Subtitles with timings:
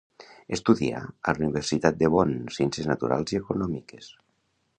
[0.55, 1.01] Estudià
[1.31, 4.11] a la Universitat de Bonn ciències naturals i econòmiques.